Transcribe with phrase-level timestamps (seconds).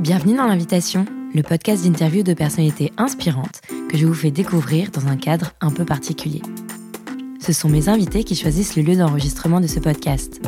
[0.00, 1.04] Bienvenue dans l'invitation,
[1.34, 5.70] le podcast d'interview de personnalités inspirantes que je vous fais découvrir dans un cadre un
[5.70, 6.40] peu particulier.
[7.38, 10.40] Ce sont mes invités qui choisissent le lieu d'enregistrement de ce podcast.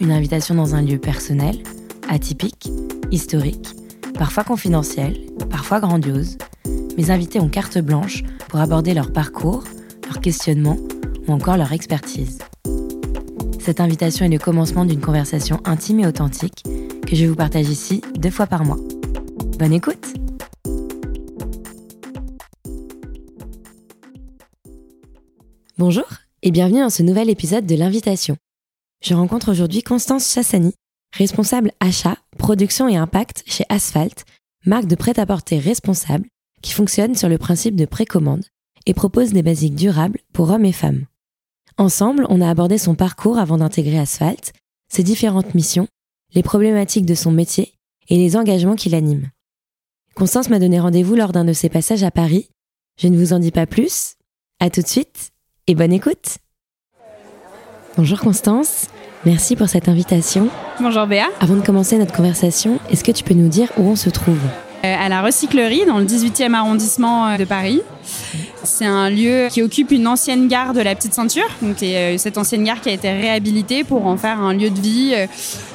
[0.00, 1.62] Une invitation dans un lieu personnel,
[2.08, 2.70] atypique,
[3.10, 3.68] historique,
[4.14, 5.20] parfois confidentiel,
[5.50, 6.38] parfois grandiose.
[6.96, 9.64] Mes invités ont carte blanche pour aborder leur parcours,
[10.06, 10.78] leur questionnement
[11.28, 12.38] ou encore leur expertise.
[13.60, 16.62] Cette invitation est le commencement d'une conversation intime et authentique
[17.06, 18.78] que je vous partage ici deux fois par mois.
[19.58, 20.14] Bonne écoute
[25.78, 26.06] Bonjour
[26.42, 28.36] et bienvenue dans ce nouvel épisode de l'invitation.
[29.04, 30.74] Je rencontre aujourd'hui Constance Chassani,
[31.14, 34.24] responsable achat, production et impact chez Asphalt,
[34.64, 36.26] marque de prêt-à-porter responsable
[36.60, 38.44] qui fonctionne sur le principe de précommande
[38.86, 41.04] et propose des basiques durables pour hommes et femmes.
[41.78, 44.52] Ensemble, on a abordé son parcours avant d'intégrer Asphalt,
[44.88, 45.88] ses différentes missions
[46.36, 47.72] les problématiques de son métier
[48.08, 49.28] et les engagements qui l'animent.
[50.14, 52.50] Constance m'a donné rendez-vous lors d'un de ses passages à Paris.
[53.00, 54.14] Je ne vous en dis pas plus.
[54.60, 55.30] À tout de suite
[55.66, 56.38] et bonne écoute.
[57.96, 58.88] Bonjour Constance,
[59.24, 60.48] merci pour cette invitation.
[60.80, 61.26] Bonjour Béa.
[61.40, 64.38] Avant de commencer notre conversation, est-ce que tu peux nous dire où on se trouve?
[64.94, 67.82] À la recyclerie dans le 18e arrondissement euh, de Paris.
[68.66, 71.48] C'est un lieu qui occupe une ancienne gare de la Petite Ceinture.
[71.62, 74.80] Donc, euh, cette ancienne gare qui a été réhabilitée pour en faire un lieu de
[74.80, 75.26] vie euh,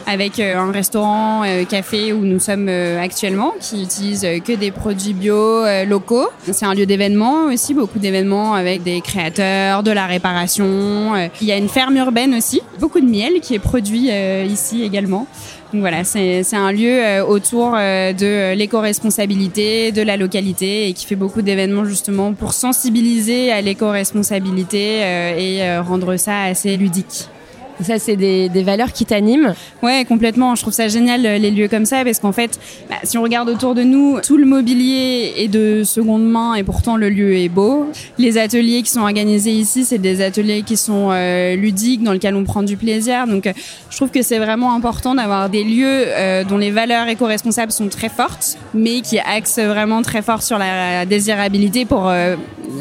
[0.05, 5.63] avec euh, un restaurant, café où nous sommes actuellement, qui utilise que des produits bio
[5.85, 6.27] locaux.
[6.51, 11.11] C'est un lieu d'événements aussi, beaucoup d'événements avec des créateurs, de la réparation.
[11.39, 14.09] Il y a une ferme urbaine aussi, beaucoup de miel qui est produit
[14.49, 15.27] ici également.
[15.71, 21.41] Donc voilà, c'est un lieu autour de l'éco-responsabilité, de la localité et qui fait beaucoup
[21.41, 27.27] d'événements justement pour sensibiliser à l'éco-responsabilité euh, et euh, rendre ça assez ludique.
[27.83, 30.55] Ça, c'est des, valeurs qui t'animent Ouais, complètement.
[30.55, 33.23] Je trouve ça génial, euh, les lieux comme ça, parce qu'en fait, bah, si on
[33.23, 37.35] regarde autour de nous, tout le mobilier est de seconde main et pourtant le lieu
[37.35, 37.87] est beau.
[38.17, 42.35] Les ateliers qui sont organisés ici, c'est des ateliers qui sont euh, ludiques, dans lesquels
[42.35, 43.25] on prend du plaisir.
[43.27, 43.53] Donc, euh,
[43.89, 46.05] je trouve que c'est vraiment important d'avoir des lieux
[46.47, 51.05] dont les valeurs éco-responsables sont très fortes, mais qui axent vraiment très fort sur la
[51.05, 52.11] désirabilité pour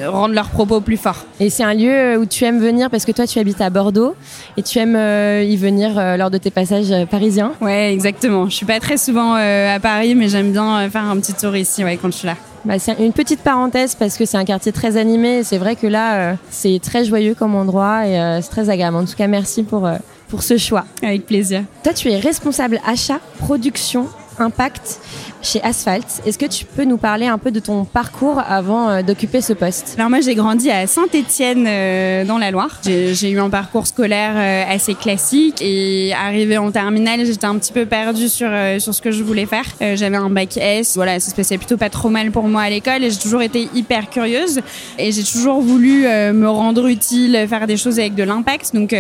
[0.07, 1.25] rendre leurs propos plus forts.
[1.39, 4.15] Et c'est un lieu où tu aimes venir parce que toi, tu habites à Bordeaux
[4.57, 8.49] et tu aimes euh, y venir euh, lors de tes passages euh, parisiens Ouais, exactement.
[8.49, 11.85] Je suis pas très souvent à Paris, mais j'aime bien faire un petit tour ici
[11.85, 12.37] ouais, quand je suis là.
[12.65, 15.43] Bah, c'est une petite parenthèse parce que c'est un quartier très animé.
[15.45, 18.97] C'est vrai que là, c'est très joyeux comme endroit et c'est très agréable.
[18.97, 19.89] En tout cas, merci pour,
[20.29, 20.85] pour ce choix.
[21.03, 21.63] Avec plaisir.
[21.83, 25.01] Toi, tu es responsable achat, production, impact
[25.43, 26.05] chez Asphalt.
[26.27, 29.53] Est-ce que tu peux nous parler un peu de ton parcours avant euh, d'occuper ce
[29.53, 29.95] poste?
[29.97, 32.81] Alors moi j'ai grandi à Saint-Étienne euh, dans la Loire.
[32.85, 37.73] J'ai eu un parcours scolaire euh, assez classique et arrivé en terminale j'étais un petit
[37.73, 39.65] peu perdue sur sur ce que je voulais faire.
[39.95, 42.71] J'avais un bac S, voilà ça se passait plutôt pas trop mal pour moi à
[42.71, 44.61] l'école et j'ai toujours été hyper curieuse
[44.99, 48.75] et j'ai toujours voulu me rendre utile, faire des choses avec de l'impact.
[48.75, 48.95] Donc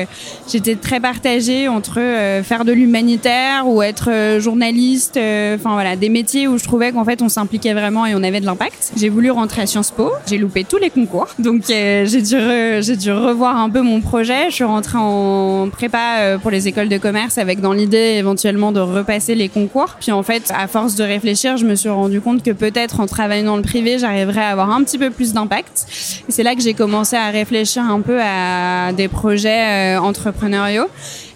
[0.51, 1.95] j'étais très partagée entre
[2.43, 5.19] faire de l'humanitaire ou être journaliste,
[5.57, 8.41] enfin voilà des métiers où je trouvais qu'en fait on s'impliquait vraiment et on avait
[8.41, 8.93] de l'impact.
[8.97, 12.37] J'ai voulu rentrer à Sciences Po, j'ai loupé tous les concours, donc euh, j'ai dû
[12.83, 14.51] j'ai dû revoir un peu mon projet.
[14.51, 18.73] Je suis rentrée en prépa euh, pour les écoles de commerce avec dans l'idée éventuellement
[18.73, 19.97] de repasser les concours.
[20.01, 23.07] Puis en fait, à force de réfléchir, je me suis rendu compte que peut-être en
[23.07, 25.87] travaillant dans le privé, j'arriverais à avoir un petit peu plus d'impact.
[26.29, 30.87] C'est là que j'ai commencé à réfléchir un peu à des projets euh, entrepreneuriaux.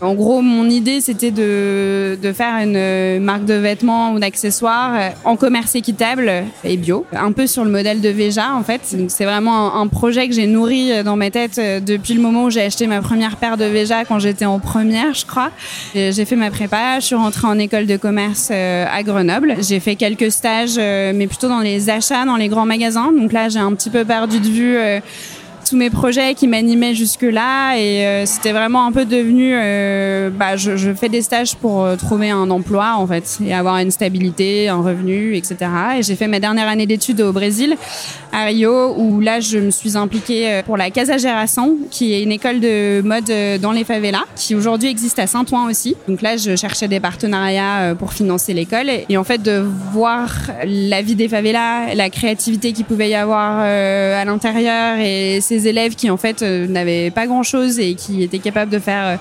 [0.01, 5.09] En gros, mon idée, c'était de, de faire une marque de vêtements ou d'accessoires euh,
[5.25, 6.31] en commerce équitable
[6.65, 8.97] et bio, un peu sur le modèle de Veja en fait.
[9.09, 12.45] C'est vraiment un, projet que j'ai nourri euh, dans ma tête euh, depuis le moment
[12.45, 15.51] où j'ai acheté ma première paire de Veja quand j'étais en première, je crois.
[15.95, 19.57] J'ai fait ma prépa, je suis rentrée en école de commerce à Grenoble.
[19.61, 23.13] J'ai fait quelques stages, mais plutôt dans les achats, dans les grands magasins.
[23.13, 24.77] Donc là, j'ai un petit peu perdu de vue
[25.65, 30.57] tous mes projets qui m'animaient jusque-là et euh, c'était vraiment un peu devenu euh, bah,
[30.57, 34.69] je, fais des stages pour euh, trouver un emploi en fait et avoir une stabilité,
[34.69, 35.57] un revenu, etc.
[35.99, 37.77] Et j'ai fait ma dernière année d'études au Brésil,
[38.35, 42.33] à Rio, où là je me suis impliquée pour la Casa Geração, qui est une
[42.33, 45.97] école de mode dans les favelas, qui aujourd'hui existe à Saint-Ouen aussi.
[46.09, 50.31] Donc là je cherchais des partenariats pour financer l'école et en fait de voir
[50.65, 55.95] la vie des favelas, la créativité qu'il pouvait y avoir à l'intérieur et ces élèves
[55.95, 59.17] qui en fait euh, n'avaient pas grand chose et qui étaient capables de faire euh,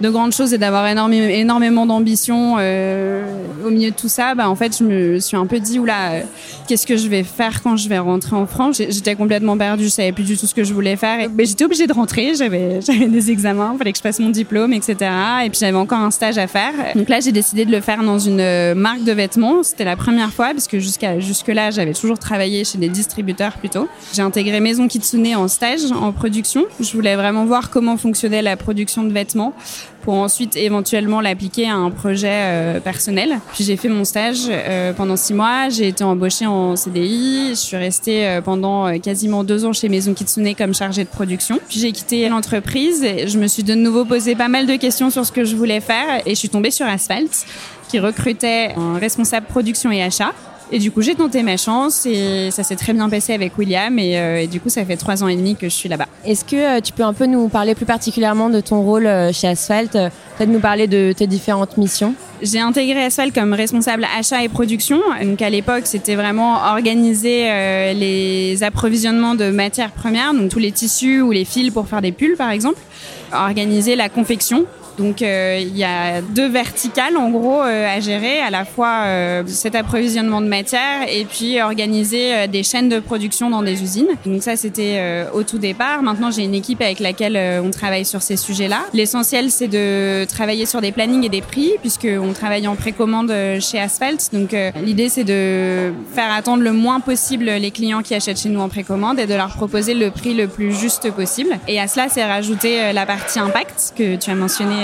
[0.00, 3.24] de grandes choses et d'avoir énormément, d'ambition euh,
[3.64, 6.12] au milieu de tout ça, bah, en fait, je me suis un peu dit, oula,
[6.12, 6.20] euh,
[6.66, 8.76] qu'est-ce que je vais faire quand je vais rentrer en France?
[8.76, 11.28] J'étais complètement perdue, je savais plus du tout ce que je voulais faire.
[11.34, 14.72] Mais j'étais obligée de rentrer, j'avais des examens, il fallait que je passe mon diplôme,
[14.72, 14.96] etc.
[15.44, 16.72] Et puis j'avais encore un stage à faire.
[16.94, 19.62] Donc là, j'ai décidé de le faire dans une euh, marque de vêtements.
[19.62, 23.88] C'était la première fois, parce que jusqu'à jusque-là, j'avais toujours travaillé chez des distributeurs plutôt.
[24.12, 26.64] J'ai intégré Maison Kitsune en stage, en production.
[26.80, 29.54] Je voulais vraiment voir comment fonctionnait la production de vêtements
[30.02, 33.38] pour ensuite éventuellement l'appliquer à un projet euh, personnel.
[33.54, 37.54] Puis j'ai fait mon stage euh, pendant six mois, j'ai été embauchée en CDI, je
[37.54, 41.58] suis restée euh, pendant quasiment deux ans chez Maison Kitsune comme chargée de production.
[41.68, 45.24] Puis j'ai quitté l'entreprise je me suis de nouveau posé pas mal de questions sur
[45.24, 47.46] ce que je voulais faire et je suis tombée sur Asphalt
[47.88, 50.32] qui recrutait un responsable production et achat.
[50.72, 53.98] Et du coup, j'ai tenté ma chance et ça s'est très bien passé avec William.
[53.98, 56.06] Et, euh, et, du coup, ça fait trois ans et demi que je suis là-bas.
[56.24, 59.32] Est-ce que euh, tu peux un peu nous parler plus particulièrement de ton rôle euh,
[59.32, 62.14] chez Asphalt Peut-être nous parler de tes différentes missions?
[62.42, 65.00] J'ai intégré Asphalt comme responsable achat et production.
[65.22, 67.44] Donc à l'époque, c'était vraiment organiser
[67.94, 72.12] les approvisionnements de matières premières, donc tous les tissus ou les fils pour faire des
[72.12, 72.80] pulls, par exemple.
[73.32, 74.66] Organiser la confection
[74.98, 79.02] donc euh, il y a deux verticales en gros euh, à gérer, à la fois
[79.04, 84.08] euh, cet approvisionnement de matière et puis organiser des chaînes de production dans des usines.
[84.24, 86.02] Donc ça c'était au tout départ.
[86.02, 88.80] Maintenant j'ai une équipe avec laquelle on travaille sur ces sujets-là.
[88.92, 93.32] L'essentiel c'est de travailler sur des plannings et des prix puisque on travaille en précommande
[93.60, 94.30] chez Asphalt.
[94.32, 98.60] Donc l'idée c'est de faire attendre le moins possible les clients qui achètent chez nous
[98.60, 101.50] en précommande et de leur proposer le prix le plus juste possible.
[101.68, 104.83] Et à cela c'est rajouter la partie impact que tu as mentionné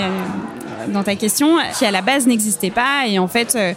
[0.87, 3.07] dans ta question, qui à la base n'existait pas.
[3.07, 3.73] Et en fait, euh,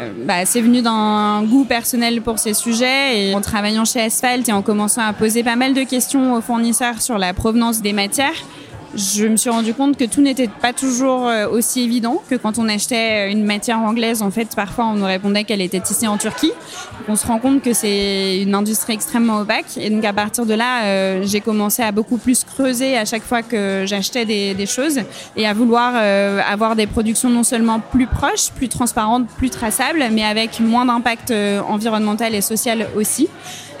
[0.00, 4.48] euh, bah, c'est venu d'un goût personnel pour ces sujets et en travaillant chez Asphalt
[4.48, 7.92] et en commençant à poser pas mal de questions aux fournisseurs sur la provenance des
[7.92, 8.44] matières,
[8.94, 12.58] je me suis rendu compte que tout n'était pas toujours euh, aussi évident que quand
[12.58, 14.22] on achetait euh, une matière anglaise.
[14.22, 16.52] En fait, parfois, on nous répondait qu'elle était tissée en Turquie.
[17.08, 19.76] on se rend compte que c'est une industrie extrêmement opaque.
[19.76, 23.22] Et donc, à partir de là, euh, j'ai commencé à beaucoup plus creuser à chaque
[23.22, 25.00] fois que j'achetais des, des, choses
[25.36, 25.94] et à vouloir
[26.48, 31.32] avoir des productions non seulement plus proches, plus transparentes, plus traçables, mais avec moins d'impact
[31.68, 33.28] environnemental et social aussi.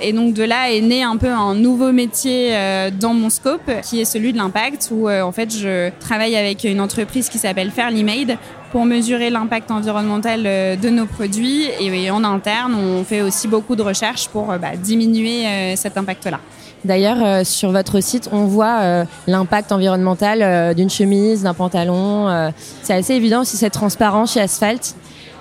[0.02, 3.70] Et donc de là est né un peu un nouveau métier euh, dans mon scope,
[3.82, 7.38] qui est celui de l'impact, où euh, en fait je travaille avec une entreprise qui
[7.38, 8.38] s'appelle Fairly Made
[8.72, 11.64] pour mesurer l'impact environnemental euh, de nos produits.
[11.80, 16.40] Et, en interne, on fait aussi beaucoup de recherches pour bah, diminuer cet impact-là.
[16.84, 22.52] D'ailleurs, sur votre site, on voit l'impact environnemental d'une chemise, d'un pantalon.
[22.82, 24.94] c'est assez évident aussi cette transparence chez Asphalt.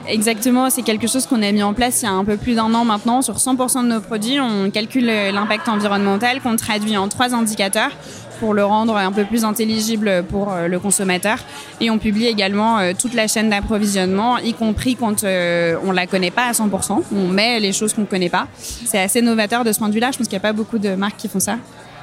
[0.10, 2.56] Exactement, c'est quelque chose qu'on a mis en place il y a un peu plus
[2.56, 3.22] d'un an maintenant.
[3.22, 7.92] Sur 100% de nos produits, on calcule l'impact environnemental qu'on traduit en trois indicateurs
[8.40, 11.38] pour le rendre un peu plus intelligible pour euh, le consommateur.
[11.82, 16.08] Et on publie également euh, toute la chaîne d'approvisionnement, y compris quand euh, on la
[16.08, 17.04] connaît pas à 100%.
[17.14, 18.48] On met les choses qu'on ne connaît pas.
[18.58, 20.12] C'est assez novateur de ce point de vue-là.
[20.12, 21.58] Je pense qu'il n'y a pas beaucoup de marques qui font ça.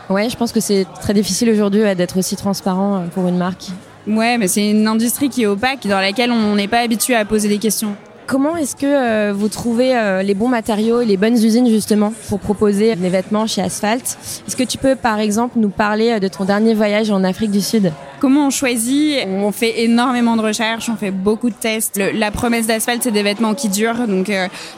[0.08, 3.70] Ouais, je pense que c'est très difficile aujourd'hui d'être aussi transparent pour une marque.
[4.06, 7.24] Ouais, mais c'est une industrie qui est opaque, dans laquelle on n'est pas habitué à
[7.24, 7.96] poser des questions.
[8.26, 12.12] Comment est-ce que euh, vous trouvez euh, les bons matériaux et les bonnes usines justement
[12.28, 14.18] pour proposer des vêtements chez Asphalt?
[14.46, 17.52] Est-ce que tu peux par exemple nous parler euh, de ton dernier voyage en Afrique
[17.52, 17.92] du Sud?
[18.18, 21.96] Comment on choisit On fait énormément de recherches, on fait beaucoup de tests.
[21.96, 24.32] la promesse d'Asphalt, c'est des vêtements qui durent, donc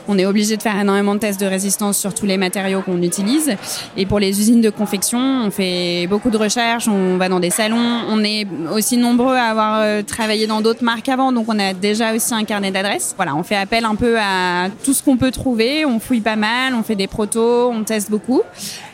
[0.08, 3.00] on est obligé de faire énormément de tests de résistance sur tous les matériaux qu'on
[3.02, 3.56] utilise.
[3.96, 7.50] Et pour les usines de confection, on fait beaucoup de recherches, on va dans des
[7.50, 11.74] salons, on est aussi nombreux à avoir travaillé dans d'autres marques avant, donc on a
[11.74, 13.14] déjà aussi un carnet d'adresses.
[13.16, 15.84] Voilà, on fait appel un peu à tout ce qu'on peut trouver.
[15.84, 18.42] On fouille pas mal, on fait des protos, on teste beaucoup.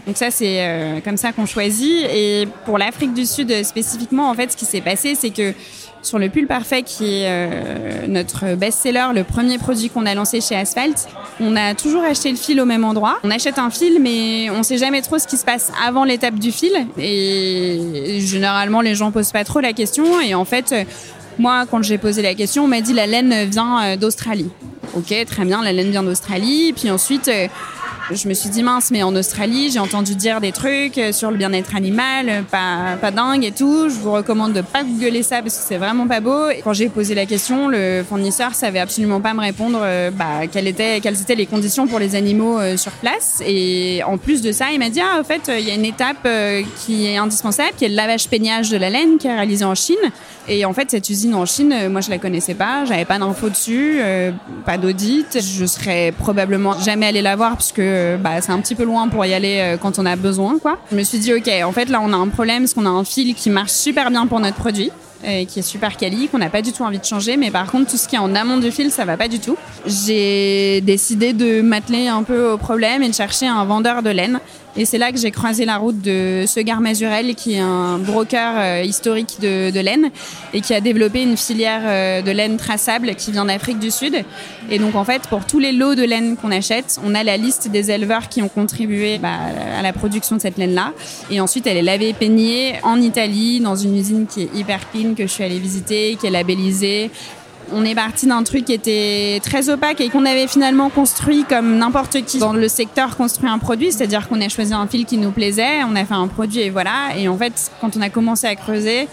[0.07, 2.05] Donc ça, c'est euh, comme ça qu'on choisit.
[2.13, 5.55] Et pour l'Afrique du Sud spécifiquement, en fait, ce qui s'est passé, c'est que
[6.03, 10.43] sur le pull parfait, qui est euh, notre best-seller, le premier produit qu'on a lancé
[10.43, 11.09] chez Asphalt,
[11.41, 13.19] on a toujours acheté le fil au même endroit.
[13.25, 16.39] On achète un fil, mais on sait jamais trop ce qui se passe avant l'étape
[16.39, 16.73] du fil.
[16.99, 20.21] Et généralement, les gens posent pas trop la question.
[20.21, 20.75] Et en fait,
[21.39, 24.51] moi, quand j'ai posé la question, on m'a dit la laine vient euh, d'Australie.
[24.95, 26.73] Ok, très bien, la laine vient d'Australie.
[26.73, 27.49] Puis ensuite, euh,
[28.11, 31.31] je me suis dit mince, mais en Australie, j'ai entendu dire des trucs euh, sur
[31.31, 33.89] le bien-être animal, pas, pas dingue et tout.
[33.89, 36.49] Je vous recommande de pas googler ça parce que c'est vraiment pas beau.
[36.63, 39.81] Quand j'ai posé la question, le fournisseur savait absolument pas me répondre
[40.13, 41.01] bah, quelles, étaient,
[41.35, 43.43] les conditions pour les animaux sur place.
[43.47, 45.85] Et en plus de ça, il m'a dit ah, en fait, il y a une
[45.85, 46.29] étape
[46.85, 49.75] qui est indispensable, qui est le lavage peignage de la laine qui est réalisé en
[49.75, 49.97] Chine.
[50.47, 53.19] Et en fait, cette usine en Chine, euh, moi, je la connaissais pas, j'avais pas
[53.19, 54.31] d'infos dessus, euh,
[54.67, 55.39] pas d'audit.
[55.41, 59.09] Je serais probablement jamais allée la voir parce euh, bah, c'est un petit peu loin
[59.09, 60.79] pour y aller quand on a besoin, quoi.
[60.91, 62.91] Je me suis dit, ok, en fait, là, on a un problème parce qu'on a
[62.91, 64.91] un fil qui marche super bien pour notre produit.
[65.27, 67.37] euh, qui est super quali, qu'on n'a pas du tout envie de changer.
[67.37, 69.39] Mais par contre, tout ce qui est en amont du fil, ça va pas du
[69.41, 69.57] tout.
[69.87, 74.41] J'ai décidé de m'atteler un peu au problème et de chercher un vendeur de laine.
[74.77, 78.55] Et c'est là que j'ai croisé la route de Segar Mazurel, qui est un broker
[78.57, 80.11] euh, historique de, laine
[80.53, 84.25] et qui a développé une filière euh, de laine traçable qui vient d'Afrique du Sud.
[84.71, 87.37] Et donc, en fait, pour tous les lots de laine qu'on achète, on a la
[87.37, 89.37] liste des éleveurs qui ont contribué bah,
[89.79, 90.93] à la production de cette laine-là.
[91.31, 95.15] Et ensuite, elle est lavée peignée en Italie, dans une usine qui est hyper clean,
[95.15, 97.13] que je suis allée visiter, qui est labellisée,
[97.73, 101.79] on est parti d'un truc qui était très opaque et qu'on avait finalement construit comme
[101.79, 105.19] n'importe qui dans le secteur construit un produit, c'est-à-dire qu'on a choisi un fil qui
[105.19, 107.17] nous plaisait, on a fait un produit et voilà.
[107.17, 109.09] Et en fait, quand on a commencé à creuser,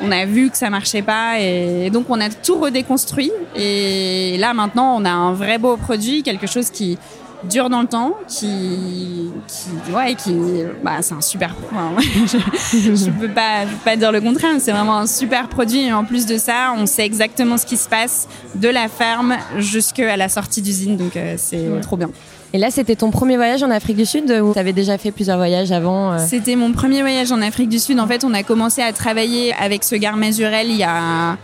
[0.00, 3.32] on a vu que ça marchait pas et donc on a tout redéconstruit.
[3.54, 6.98] Et là maintenant, on a un vrai beau produit, quelque chose qui
[7.44, 10.34] dure dans le temps, qui, qui ouais, qui,
[10.82, 11.54] bah, c'est un super.
[12.00, 12.38] je,
[12.72, 14.56] je peux pas, pas dire le contraire.
[14.58, 15.86] C'est vraiment un super produit.
[15.86, 19.36] Et en plus de ça, on sait exactement ce qui se passe de la ferme
[19.58, 20.96] jusqu'à la sortie d'usine.
[20.96, 22.10] Donc euh, c'est trop bien.
[22.52, 25.12] Et là, c'était ton premier voyage en Afrique du Sud ou tu avais déjà fait
[25.12, 28.00] plusieurs voyages avant euh C'était mon premier voyage en Afrique du Sud.
[28.00, 31.36] En fait, on a commencé à travailler avec ce gars Mazurel il y a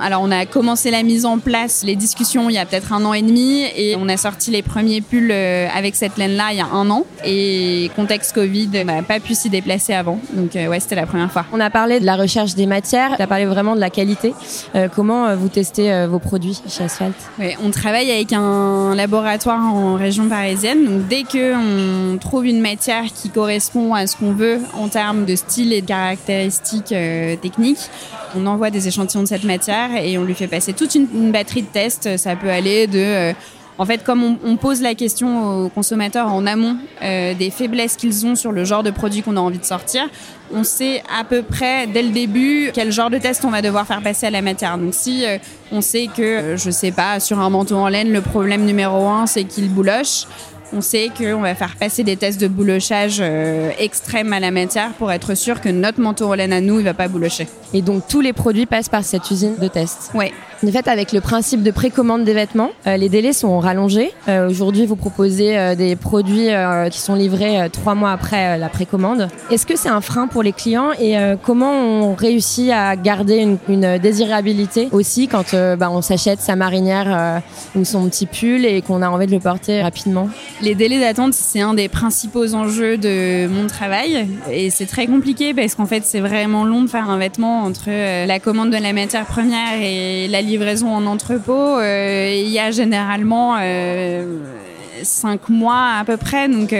[0.00, 3.04] alors on a commencé la mise en place, les discussions il y a peut-être un
[3.04, 6.58] an et demi et on a sorti les premiers pulls euh, avec cette laine-là il
[6.58, 7.04] y a un an.
[7.24, 10.20] Et contexte Covid, on n'a pas pu s'y déplacer avant.
[10.32, 11.44] Donc euh, ouais, c'était la première fois.
[11.52, 14.34] On a parlé de la recherche des matières, tu as parlé vraiment de la qualité.
[14.74, 17.14] Euh, comment vous testez vos produits chez Asphalt?
[17.38, 20.84] Ouais, On travaille avec un laboratoire en région parisienne.
[20.84, 25.36] Donc dès qu'on trouve une matière qui correspond à ce qu'on veut en termes de
[25.36, 26.94] style et de caractéristiques
[27.42, 27.90] techniques,
[28.36, 31.62] on envoie des échantillons de cette matière et on lui fait passer toute une, batterie
[31.62, 32.16] de tests.
[32.16, 33.32] Ça peut aller de euh,
[33.80, 38.26] en fait, comme on, pose la question aux consommateurs en amont euh, des faiblesses qu'ils
[38.26, 40.02] ont sur le genre de produit qu'on a envie de sortir,
[40.52, 43.86] on sait à peu près dès le début quel genre de test on va devoir
[43.86, 44.76] faire passer à la matière.
[44.76, 45.38] Donc si euh,
[45.72, 49.26] on sait que, je sais pas, sur un manteau en laine, le problème numéro un,
[49.26, 50.26] c'est qu'il bouloche,
[50.72, 54.92] on sait qu'on va faire passer des tests de boulochage euh, extrêmes à la matière
[54.92, 57.48] pour être sûr que notre manteau en laine à nous, il va pas boulocher.
[57.72, 60.10] Et donc tous les produits passent par cette usine de test.
[60.14, 60.32] Oui.
[60.66, 64.12] En fait, avec le principe de précommande des vêtements, euh, les délais sont rallongés.
[64.28, 66.48] Euh, aujourd'hui, vous proposez des produits
[66.90, 69.28] qui sont livrés trois mois après la précommande.
[69.50, 73.58] Est-ce que c'est un frein pour les clients et comment on réussit à garder une,
[73.68, 77.42] une désirabilité aussi quand bah, on s'achète sa marinière
[77.74, 80.28] ou son petit pull et qu'on a envie de le porter rapidement?
[80.62, 85.54] Les délais d'attente, c'est un des principaux enjeux de mon travail et c'est très compliqué
[85.54, 88.76] parce qu'en fait, c'est vraiment long de faire un vêtement entre euh, la commande de
[88.76, 91.78] la matière première et la livraison en entrepôt.
[91.78, 94.38] Euh, il y a généralement euh,
[95.02, 96.74] cinq mois à peu près, donc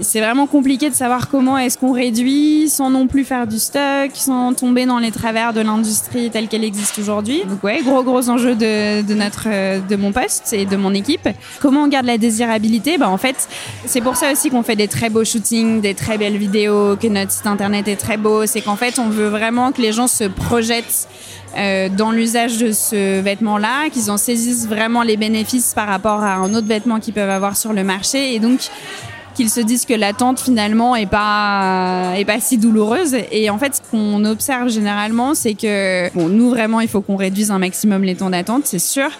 [0.00, 4.10] c'est vraiment compliqué de savoir comment est-ce qu'on réduit sans non plus faire du stock,
[4.14, 7.42] sans tomber dans les travers de l'industrie telle qu'elle existe aujourd'hui.
[7.48, 9.48] Donc ouais, gros gros enjeu de, de notre
[9.86, 11.28] de mon poste et de mon équipe.
[11.60, 12.98] Comment on garde la désirabilité?
[12.98, 13.48] Bah en fait,
[13.86, 17.06] c'est pour ça aussi qu'on fait des très beaux shootings, des très belles vidéos, que
[17.08, 18.46] notre site internet est très beau.
[18.46, 21.08] C'est qu'en fait, on veut vraiment que les gens se projettent
[21.56, 26.34] euh, dans l'usage de ce vêtement-là, qu'ils en saisissent vraiment les bénéfices par rapport à
[26.36, 28.34] un autre vêtement qu'ils peuvent avoir sur le marché.
[28.34, 28.60] Et donc,
[29.34, 33.16] qu'ils se disent que l'attente finalement est pas est pas si douloureuse.
[33.30, 37.16] Et en fait ce qu'on observe généralement c'est que bon nous vraiment il faut qu'on
[37.16, 39.10] réduise un maximum les temps d'attente c'est sûr.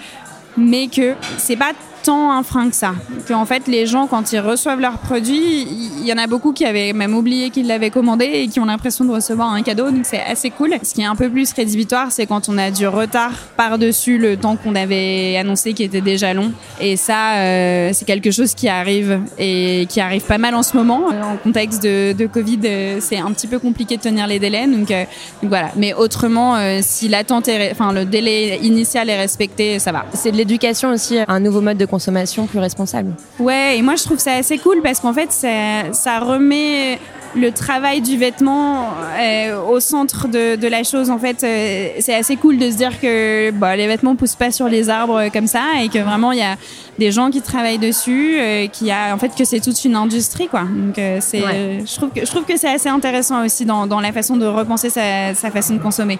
[0.56, 1.72] Mais que c'est pas
[2.02, 2.94] tant un frein que ça.
[3.32, 5.66] en fait, les gens, quand ils reçoivent leurs produits,
[6.00, 8.64] il y en a beaucoup qui avaient même oublié qu'ils l'avaient commandé et qui ont
[8.64, 10.74] l'impression de recevoir un cadeau, donc c'est assez cool.
[10.82, 14.36] Ce qui est un peu plus rédhibitoire, c'est quand on a du retard par-dessus le
[14.36, 16.52] temps qu'on avait annoncé qui était déjà long.
[16.80, 20.76] Et ça, euh, c'est quelque chose qui arrive et qui arrive pas mal en ce
[20.76, 21.06] moment.
[21.08, 24.90] En contexte de, Covid, euh, c'est un petit peu compliqué de tenir les délais, donc,
[24.90, 25.04] euh,
[25.42, 25.70] voilà.
[25.76, 30.06] Mais autrement, si l'attente, enfin le délai initial est respecté, ça va.
[30.14, 33.12] C'est de l'éducation aussi, un nouveau mode de consommation plus responsable.
[33.38, 36.98] Ouais, et moi je trouve ça assez cool parce qu'en fait ça, remet
[37.34, 41.08] le travail du vêtement euh, au centre de, de, la chose.
[41.10, 44.50] En fait, euh, c'est assez cool de se dire que bah, les vêtements poussent pas
[44.50, 46.56] sur les arbres comme ça et que vraiment il y a
[47.04, 50.48] des gens qui travaillent dessus, euh, qui a en fait que c'est toute une industrie
[50.48, 50.62] quoi.
[50.62, 54.12] Donc c'est, je trouve que je trouve que c'est assez intéressant aussi dans, dans la
[54.12, 56.18] façon de repenser sa, sa façon de consommer.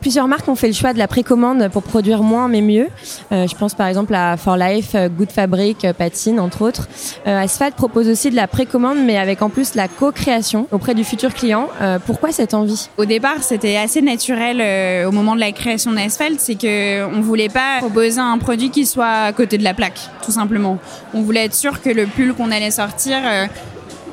[0.00, 2.88] plusieurs marques ont fait le choix de la précommande pour produire moins mais mieux.
[3.30, 6.88] je pense par exemple à For Life, Good Fabric, Patine entre autres.
[7.26, 11.34] Asphalt propose aussi de la précommande mais avec en plus la co-création auprès du futur
[11.34, 11.68] client.
[11.80, 12.88] Euh, pourquoi cette envie?
[12.96, 17.20] Au départ, c'était assez naturel euh, au moment de la création d'Asphalt, c'est que on
[17.20, 20.78] voulait pas proposer un produit qui soit à côté de la plaque, tout simplement.
[21.14, 23.46] On voulait être sûr que le pull qu'on allait sortir euh,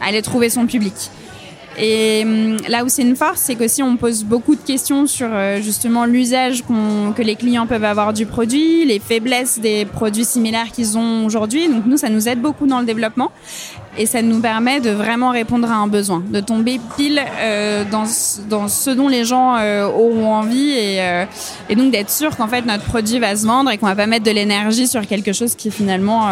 [0.02, 0.94] allait trouver son public.
[1.78, 5.28] Et hum, là où c'est une force, c'est qu'aussi on pose beaucoup de questions sur
[5.30, 10.72] euh, justement l'usage que les clients peuvent avoir du produit, les faiblesses des produits similaires
[10.72, 11.68] qu'ils ont aujourd'hui.
[11.68, 13.32] Donc nous, ça nous aide beaucoup dans le développement
[13.98, 18.06] et ça nous permet de vraiment répondre à un besoin, de tomber pile euh, dans,
[18.50, 21.25] dans ce dont les gens euh, auront envie et, euh,
[21.70, 24.08] et donc d'être sûr qu'en fait notre produit va se vendre et qu'on va pas
[24.08, 26.28] mettre de l'énergie sur quelque chose qui finalement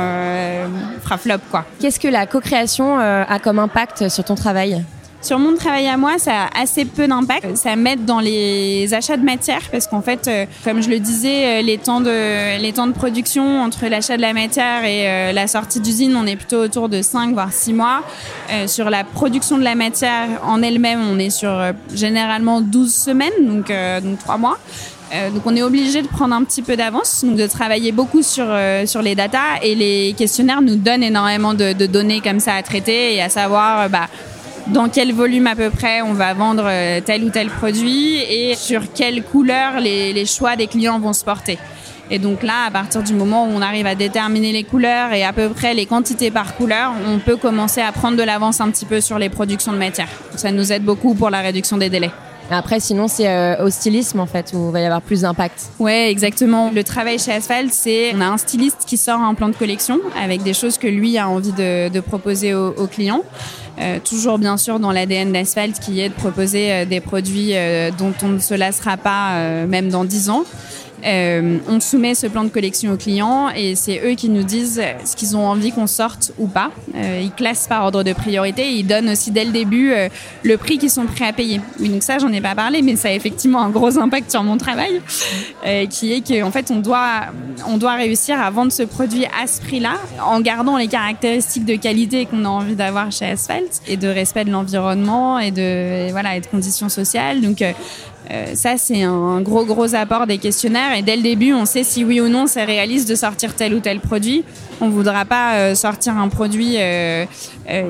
[1.04, 1.38] fera flop.
[1.80, 4.84] Qu'est-ce que la co-création a comme impact sur ton travail?
[5.24, 7.56] Sur mon travail à moi, ça a assez peu d'impact.
[7.56, 11.60] Ça m'aide dans les achats de matière parce qu'en fait, euh, comme je le disais,
[11.60, 16.16] euh, les temps de production entre l'achat de la matière et euh, la sortie d'usine,
[16.18, 18.04] on est plutôt autour de 5 voire 6 mois.
[18.68, 21.52] sur la production de la matière en elle-même, on est sur
[21.94, 23.72] généralement 12 semaines, donc
[24.04, 24.58] donc 3 mois.
[25.34, 28.46] donc on est obligé de prendre un petit peu d'avance, de travailler beaucoup sur
[29.02, 33.16] les datas et les questionnaires nous donnent énormément de, de données comme ça à traiter
[33.16, 34.08] et à savoir bah
[34.68, 38.56] dans quel volume à peu près on va vendre euh, tel ou tel produit et
[38.56, 41.58] sur quelle couleur les, les, choix des clients vont se porter.
[42.10, 45.24] Et donc là, à partir du moment où on arrive à déterminer les couleurs et
[45.24, 48.70] à peu près les quantités par couleur, on peut commencer à prendre de l'avance un
[48.70, 50.10] petit peu sur les productions de matière.
[50.36, 52.12] Ça nous aide beaucoup pour la réduction des délais.
[52.52, 55.70] Après, sinon, c'est euh, au stylisme, en fait, où il va y avoir plus d'impact.
[55.80, 56.72] Ouais, exactement.
[56.72, 60.00] Le travail chez Asphalt, c'est on a un styliste qui sort un plan de collection
[60.22, 63.24] avec des choses que lui a envie de, de proposer aux, aux clients.
[63.80, 67.90] Euh, toujours bien sûr dans l'ADN d'Asphalt qui est de proposer euh, des produits euh,
[67.98, 70.44] dont on ne se lassera pas même dans 10 ans.
[71.06, 74.82] Euh, on soumet ce plan de collection aux clients et c'est eux qui nous disent
[75.06, 76.72] ce qu'ils ont envie qu'on sorte ou pas.
[76.96, 80.08] Euh, ils classent par ordre de priorité et ils donnent aussi dès le début euh,
[80.44, 81.60] le prix qu'ils sont prêts à payer.
[81.80, 84.44] Oui, donc ça, j'en ai pas parlé, mais ça a effectivement un gros impact sur
[84.44, 85.02] mon travail,
[85.90, 87.22] qui est qu'en fait, on doit,
[87.68, 89.96] on doit réussir à vendre ce produit à ce prix-là
[90.26, 94.46] en gardant les caractéristiques de qualité qu'on a envie d'avoir chez Asphalt et de respect
[94.46, 97.42] de l'environnement et de, voilà, et de conditions sociales.
[97.42, 97.64] Donc,
[98.32, 100.96] euh, ça, c'est un gros, gros apport des questionnaires.
[100.98, 103.74] Et dès le début, on sait si oui ou non c'est réaliste de sortir tel
[103.74, 104.44] ou tel produit.
[104.82, 107.26] On voudra pas euh, sortir un produit euh,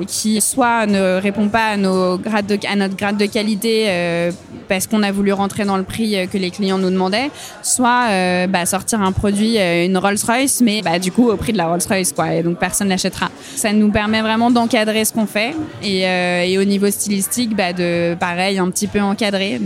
[0.06, 4.30] qui soit ne répond pas à, notre grade de qualité
[4.68, 7.30] parce qu'on a voulu rentrer dans le prix que les clients nous demandaient,
[7.62, 11.66] soit bah, sortir un produit, une Rolls-Royce, mais bah, du coup au prix de la
[11.66, 12.34] Rolls-Royce, quoi.
[12.34, 13.30] Et donc personne l'achètera.
[13.56, 18.58] Ça nous permet vraiment d'encadrer ce qu'on fait et, au niveau stylistique, bah, de pareil
[18.58, 19.60] un petit peu encadrer.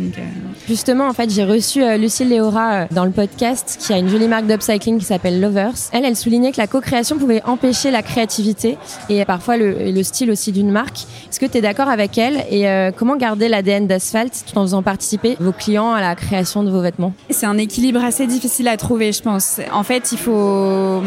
[0.69, 4.47] Justement, en fait, j'ai reçu Lucille Léora dans le podcast qui a une jolie marque
[4.47, 5.73] d'upcycling qui s'appelle Lovers.
[5.93, 8.77] Elle, elle soulignait que la co-création pouvait empêcher la créativité
[9.09, 11.07] et parfois le, le style aussi d'une marque.
[11.31, 14.63] Est-ce que tu es d'accord avec elle et euh, comment garder l'ADN d'Asphalt tout en
[14.63, 17.15] faisant participer vos clients à la création de vos vêtements?
[17.31, 19.63] C'est un équilibre assez difficile à trouver, je pense.
[19.73, 21.03] En fait, il faut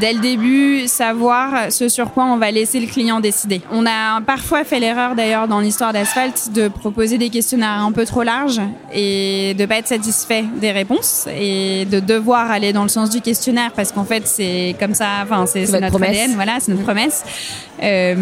[0.00, 3.60] dès le début savoir ce sur quoi on va laisser le client décider.
[3.70, 8.06] On a parfois fait l'erreur d'ailleurs dans l'histoire d'Asphalt de proposer des questionnaires un peu
[8.06, 8.62] trop larges
[8.92, 13.20] et de pas être satisfait des réponses et de devoir aller dans le sens du
[13.20, 16.10] questionnaire parce qu'en fait c'est comme ça, enfin c'est notre promesse.
[16.10, 17.24] ADN, voilà, c'est notre promesse.
[17.82, 18.14] Euh,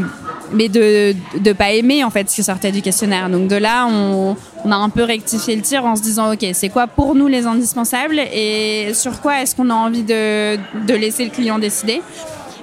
[0.53, 3.31] mais de de pas aimer en fait ce qui sortait du questionnaire.
[3.31, 6.45] Donc de là, on, on a un peu rectifié le tir en se disant ok,
[6.53, 10.95] c'est quoi pour nous les indispensables et sur quoi est-ce qu'on a envie de de
[10.95, 12.01] laisser le client décider?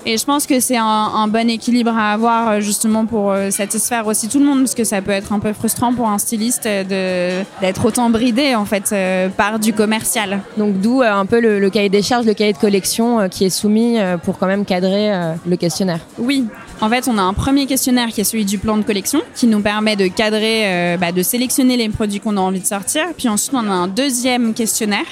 [0.06, 3.52] Et je pense que c'est un, un, bon équilibre à avoir euh, justement pour euh,
[3.52, 6.18] satisfaire aussi tout le monde, parce que ça peut être un peu frustrant pour un
[6.18, 10.42] styliste de d'être autant bridé en fait euh, par du commercial.
[10.58, 13.50] Donc d'où un peu le, le, cahier des charges, le cahier de collection qui est
[13.52, 15.12] soumis pour quand même cadrer
[15.46, 16.00] le questionnaire.
[16.18, 16.46] Oui.
[16.82, 19.48] En fait, on a un premier questionnaire qui est celui du plan de collection, qui
[19.48, 23.04] nous permet de cadrer, bah, de sélectionner les produits qu'on a envie de sortir.
[23.18, 25.06] Puis ensuite, on a un deuxième questionnaire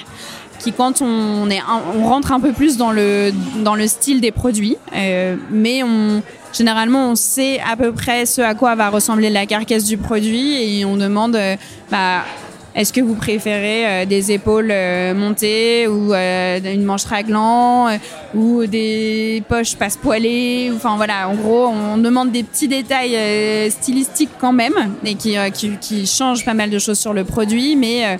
[0.60, 1.48] qui quand on
[2.04, 3.32] rentre un peu plus dans le
[3.86, 8.74] style des produits euh, mais on généralement on sait à peu près ce à quoi
[8.74, 11.56] va ressembler la carcasse du produit et on demande euh,
[11.90, 12.24] bah
[12.72, 14.72] est-ce que vous préférez euh, des épaules
[15.16, 17.88] montées ou une manche raglan
[18.32, 24.52] ou des poches passe-poilées Enfin voilà, en gros, on demande des petits détails stylistiques quand
[24.52, 28.18] même et qui, qui, qui changent pas mal de choses sur le produit, mais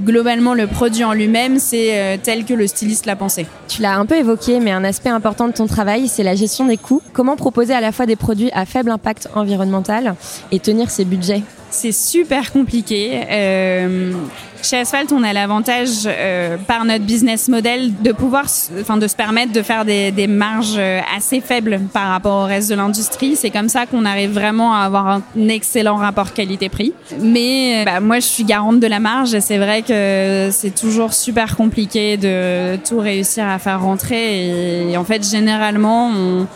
[0.00, 3.46] globalement le produit en lui-même, c'est euh, tel que le styliste l'a pensé.
[3.68, 6.66] Tu l'as un peu évoqué, mais un aspect important de ton travail, c'est la gestion
[6.66, 7.02] des coûts.
[7.12, 10.14] Comment proposer à la fois des produits à faible impact environnemental
[10.52, 11.42] et tenir ses budgets?
[11.70, 13.20] C'est super compliqué.
[13.30, 14.12] Euh,
[14.62, 18.44] chez Asphalt, on a l'avantage, euh, par notre business model, de pouvoir,
[18.80, 20.80] enfin, de se permettre de faire des, des, marges
[21.16, 23.36] assez faibles par rapport au reste de l'industrie.
[23.36, 26.92] C'est comme ça qu'on arrive vraiment à avoir un excellent rapport qualité-prix.
[27.20, 31.14] Mais bah, moi, je suis garante de la marge et c'est vrai que c'est toujours
[31.14, 34.88] super compliqué de tout réussir à faire rentrer.
[34.88, 36.46] Et, et en fait, généralement, on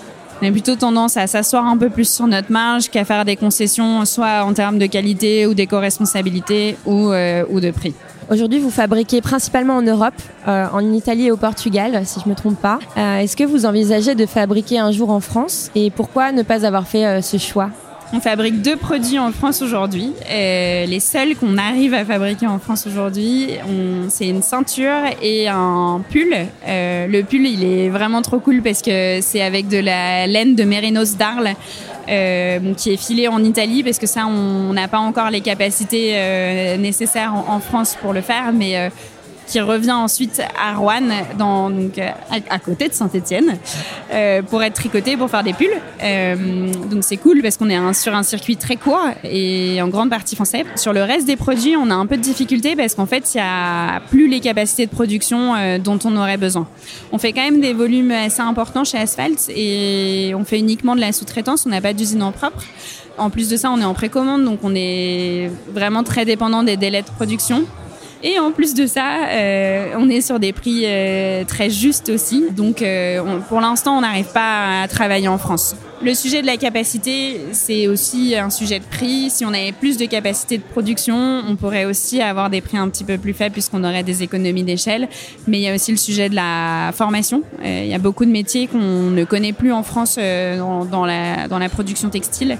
[0.44, 3.34] On a plutôt tendance à s'asseoir un peu plus sur notre marge qu'à faire des
[3.34, 7.12] concessions, soit en termes de qualité ou d'éco-responsabilité ou,
[7.48, 7.94] ou de prix.
[8.30, 10.12] Aujourd'hui, vous fabriquez principalement en Europe,
[10.46, 12.78] en Italie et au Portugal, si je ne me trompe pas.
[12.94, 16.86] Est-ce que vous envisagez de fabriquer un jour en France Et pourquoi ne pas avoir
[16.86, 17.70] fait ce choix?
[18.14, 20.12] On fabrique deux produits en France aujourd'hui.
[20.30, 23.50] les seuls qu'on arrive à fabriquer en France aujourd'hui,
[24.08, 26.32] c'est une ceinture et un pull.
[26.66, 30.54] Euh, le pull, il est vraiment trop cool parce que c'est avec de la laine
[30.54, 31.54] de Mérinos d'Arles.
[32.06, 36.12] Euh, qui est filé en Italie parce que ça on n'a pas encore les capacités
[36.16, 38.90] euh, nécessaires en, France pour le faire mais
[39.46, 41.02] qui revient ensuite à Rouen,
[41.38, 42.08] donc, euh,
[42.50, 43.58] à, côté de Saint-Etienne,
[44.12, 45.68] euh, pour être tricoté, pour faire des pulls.
[46.02, 50.10] Euh, donc c'est cool parce qu'on est sur un circuit très court et en grande
[50.10, 50.64] partie français.
[50.76, 53.38] Sur le reste des produits, on a un peu de difficulté parce qu'en fait, il
[53.38, 56.66] n'y a plus les capacités de production dont on aurait besoin.
[57.12, 61.00] On fait quand même des volumes assez importants chez Asphalt et on fait uniquement de
[61.00, 62.62] la sous-traitance, on n'a pas d'usine en propre.
[63.16, 66.76] En plus de ça, on est en précommande, donc on est vraiment très dépendant des
[66.76, 67.64] délais de production.
[68.26, 72.46] Et en plus de ça, euh, on est sur des prix euh, très justes aussi.
[72.56, 75.76] Donc euh, pour l'instant, on n'arrive pas à travailler en France.
[76.02, 79.28] Le sujet de la capacité, c'est aussi un sujet de prix.
[79.28, 82.88] Si on avait plus de capacité de production, on pourrait aussi avoir des prix un
[82.88, 85.06] petit peu plus faibles puisqu'on aurait des économies d'échelle.
[85.46, 87.42] Mais il y a aussi le sujet de la formation.
[87.62, 91.58] il y a beaucoup de métiers qu'on ne connaît plus en France dans, la, dans
[91.58, 92.56] la production textile.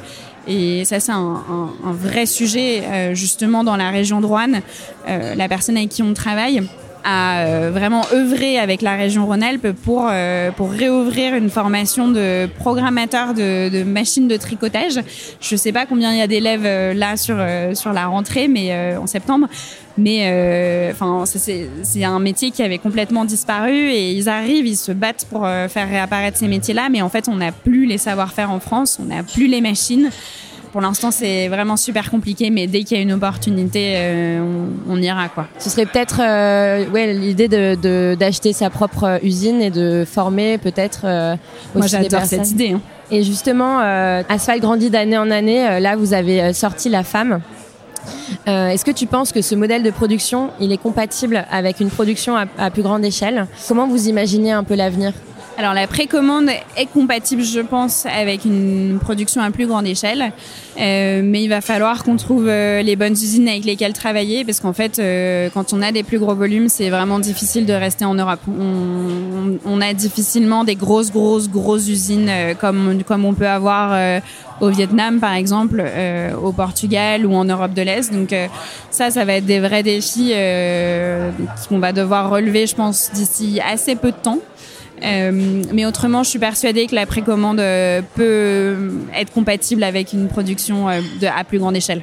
[0.47, 1.43] Et ça, c'est un,
[1.85, 4.61] un, vrai sujet euh, justement dans la région de Rouen.
[5.09, 6.63] Euh, la personne avec qui on travaille
[7.07, 10.11] a euh, vraiment œuvré avec la région Rhône-Alpes pour
[10.57, 15.01] pour réouvrir une formation de programmateur de, de machines de tricotage.
[15.41, 17.37] Je sais pas combien il y a d'élèves là sur
[17.75, 19.49] sur la rentrée, mais en septembre.
[19.97, 25.27] Mais enfin, c'est un métier qui avait complètement disparu et ils arrivent, ils se battent
[25.31, 26.89] pour faire réapparaître ces métiers-là.
[26.91, 30.11] Mais en fait, on n'a plus les savoir-faire en France, on n'a plus les machines
[30.75, 35.01] pour l'instant, c'est vraiment super compliqué, mais dès qu'il y a une opportunité, euh, on,
[35.01, 35.47] ira quoi.
[35.61, 41.03] Ce serait peut-être euh, ouais, l'idée de, d'acheter sa propre usine et de former peut-être
[41.05, 41.37] euh,
[41.77, 42.73] Moi, j'adore cette idée.
[42.73, 42.81] Hein.
[43.13, 43.79] Et justement,
[44.29, 45.79] Asphalt grandit d'année en année.
[45.79, 47.41] là, vous avez sorti La Femme.
[48.47, 52.71] Est-ce que tu penses que ce modèle de production, est compatible avec une production à
[52.71, 53.47] plus grande échelle?
[53.69, 55.13] Comment vous imaginez un peu l'avenir?
[55.57, 60.33] Alors la précommande est compatible, je pense, avec une production à plus grande échelle,
[60.81, 64.59] euh, mais il va falloir qu'on trouve euh, les bonnes usines avec lesquelles travailler, parce
[64.59, 68.05] qu'en fait, euh, quand on a des plus gros volumes, c'est vraiment difficile de rester
[68.05, 68.41] en Europe.
[68.49, 74.21] On, on, a difficilement des grosses, grosses, grosses usines comme comme on peut avoir
[74.61, 75.85] au Vietnam, par exemple,
[76.43, 78.13] au Portugal ou en Europe de l'Est.
[78.13, 78.35] Donc
[78.91, 80.33] ça, ça va être des vrais défis
[81.69, 84.39] qu'on va devoir relever, je pense, d'ici assez peu de temps.
[85.03, 90.29] Euh, mais autrement, je suis persuadée que la précommande euh, peut être compatible avec une
[90.29, 92.03] production euh, de, à plus grande échelle.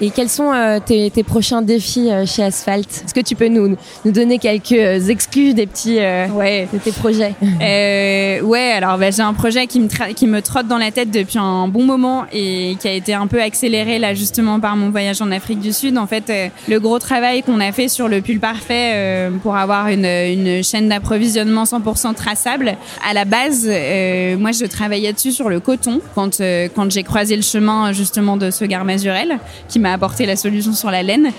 [0.00, 0.52] Et quels sont
[0.84, 2.88] tes, tes, prochains défis chez Asphalt?
[3.04, 5.98] Est-ce que tu peux nous, nous donner quelques exclus des petits
[6.34, 6.68] ouais.
[6.72, 7.34] de tes projets?
[7.40, 11.38] Ouais, alors bah, j'ai un projet qui me, qui me trotte dans la tête depuis
[11.38, 15.22] un bon moment et qui a été un peu accéléré là justement par mon voyage
[15.22, 15.96] en Afrique du Sud.
[15.96, 16.32] En fait,
[16.68, 20.88] le gros travail qu'on a fait sur le pull parfait pour avoir une, une chaîne
[20.88, 26.40] d'approvisionnement 100% tracée à la base, euh, moi, je travaillais dessus sur le coton quand
[26.40, 30.72] euh, quand j'ai croisé le chemin justement de ce Mazurel qui m'a apporté la solution
[30.72, 31.30] sur la laine.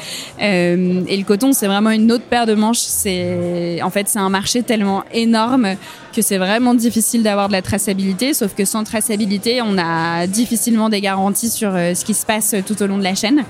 [0.41, 2.79] Euh, et le coton, c'est vraiment une autre paire de manches.
[2.79, 5.75] C'est en fait c'est un marché tellement énorme
[6.15, 8.33] que c'est vraiment difficile d'avoir de la traçabilité.
[8.33, 12.81] Sauf que sans traçabilité, on a difficilement des garanties sur ce qui se passe tout
[12.81, 13.43] au long de la chaîne.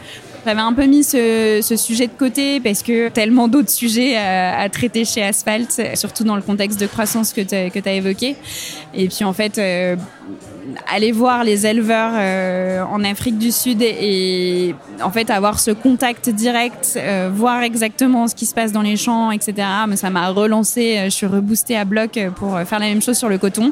[0.45, 5.05] J'avais un peu mis ce, sujet de côté parce que tellement d'autres sujets à, traiter
[5.05, 8.35] chez Asphalt, surtout dans le contexte de croissance que tu as évoqué.
[8.93, 9.95] Et puis en fait, euh,
[10.93, 16.29] aller voir les éleveurs euh, en Afrique du Sud et, en fait avoir ce contact
[16.29, 19.53] direct, euh, voir exactement ce qui se passe dans les champs, etc.
[19.95, 20.99] Ça m'a relancé.
[21.05, 23.71] Je suis reboostée à bloc pour faire la même chose sur le coton.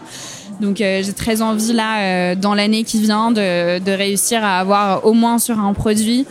[0.60, 5.14] Donc j'ai très envie là, dans l'année qui vient, de, de réussir à avoir au
[5.14, 6.26] moins sur un produit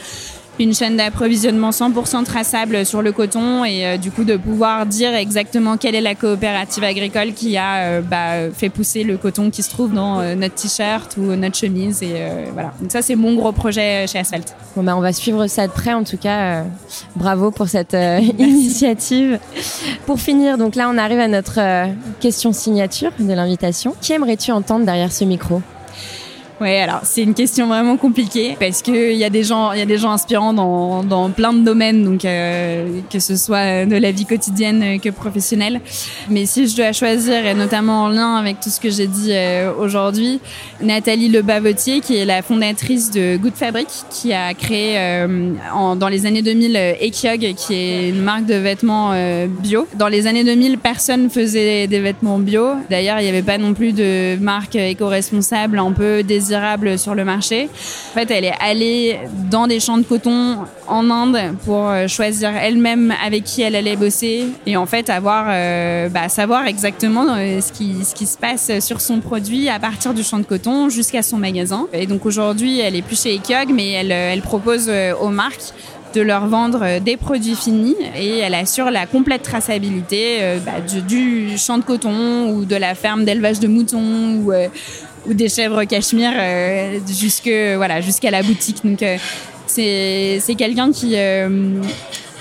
[0.60, 5.14] une chaîne d'approvisionnement 100% traçable sur le coton et euh, du coup de pouvoir dire
[5.14, 9.62] exactement quelle est la coopérative agricole qui a euh, bah, fait pousser le coton qui
[9.62, 12.14] se trouve dans euh, notre t-shirt ou notre chemise et
[12.52, 12.72] voilà.
[12.80, 14.54] Donc ça c'est mon gros projet chez Asphalt.
[14.76, 16.64] Bon bah on va suivre ça de près en tout cas.
[17.16, 17.96] bravo pour cette
[18.38, 19.38] initiative.
[20.06, 21.60] Pour finir, donc là on arrive à notre
[22.20, 23.94] question signature de l'invitation.
[24.00, 25.62] Qui aimerais-tu entendre derrière ce micro?
[26.60, 29.80] Ouais, alors c'est une question vraiment compliquée parce que il y a des gens, y
[29.80, 33.96] a des gens inspirants dans, dans plein de domaines, donc euh, que ce soit de
[33.96, 35.80] la vie quotidienne que professionnelle.
[36.28, 39.30] Mais si je dois choisir, et notamment en lien avec tout ce que j'ai dit
[39.30, 40.38] euh, aujourd'hui,
[40.82, 46.08] Nathalie Lebavotier, qui est la fondatrice de Good Fabric, qui a créé euh, en, dans
[46.08, 49.14] les années 2000 Ekiog, qui est une marque de vêtements
[49.62, 49.88] bio.
[49.94, 52.72] Dans les années 2000, personne faisait des vêtements bio.
[52.90, 56.49] D'ailleurs, il n'y avait pas non plus de marque éco-responsable un peu désirable
[56.96, 57.68] sur le marché.
[58.10, 59.18] En fait, elle est allée
[59.50, 63.96] dans des champs de coton en Inde pour euh, choisir elle-même avec qui elle allait
[63.96, 69.00] bosser et en fait avoir, euh, bah, savoir exactement euh, ce qui, se passe sur
[69.00, 71.86] son produit à partir du champ de coton jusqu'à son magasin.
[71.92, 75.72] Et donc aujourd'hui, elle est plus chez Ekyog, mais elle propose aux marques
[76.14, 81.78] de leur vendre des produits finis et elle assure la complète traçabilité bah, du, champ
[81.78, 84.52] de coton ou de la ferme d'élevage de moutons ou,
[85.26, 88.84] ou des chèvres cachemire euh, jusque voilà jusqu'à la boutique.
[88.84, 89.16] Donc euh,
[89.66, 91.80] c'est quelqu'un qui euh,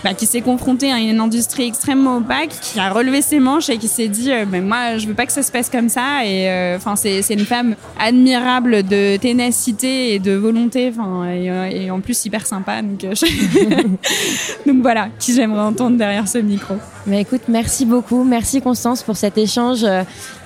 [0.04, 3.78] bah, qui s'est confronté à une industrie extrêmement opaque, qui a relevé ses manches et
[3.78, 6.26] qui s'est dit euh, mais moi je veux pas que ça se passe comme ça.
[6.26, 12.00] Et euh, enfin c'est une femme admirable de ténacité et de volonté euh, et, en
[12.00, 12.82] plus hyper sympa.
[12.82, 13.00] Donc
[14.66, 16.76] donc voilà qui j'aimerais entendre derrière ce micro.
[17.06, 18.24] Mais écoute merci beaucoup.
[18.24, 19.86] Merci Constance pour cet échange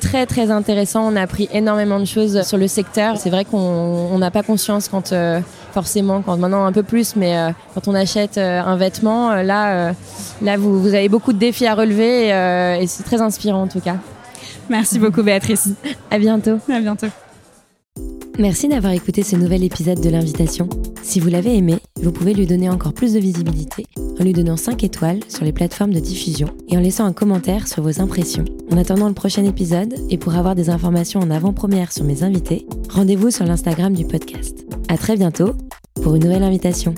[0.01, 1.11] très très intéressant.
[1.11, 3.17] On a appris énormément de choses sur le secteur.
[3.17, 5.13] C'est vrai qu'on n'a pas conscience quand
[5.73, 7.35] forcément quand maintenant un peu plus mais
[7.73, 9.93] quand on achète un vêtement là, euh,
[10.41, 13.63] là vous, vous, avez beaucoup de défis à relever et, euh, et c'est très inspirant
[13.63, 13.97] en tout cas.
[14.69, 15.69] Merci beaucoup Béatrice.
[16.09, 16.57] À bientôt.
[16.69, 17.07] À bientôt.
[18.39, 20.67] Merci d'avoir écouté ce nouvel épisode de l'invitation.
[21.03, 23.85] Si vous l'avez aimé, vous pouvez lui donner encore plus de visibilité
[24.19, 27.67] en lui donnant 5 étoiles sur les plateformes de diffusion et en laissant un commentaire
[27.67, 28.45] sur vos impressions.
[28.71, 32.65] En attendant le prochain épisode et pour avoir des informations en avant-première sur mes invités,
[32.89, 34.65] rendez-vous sur l'Instagram du podcast.
[34.89, 35.53] À très bientôt
[36.01, 36.93] pour une nouvelle invitation.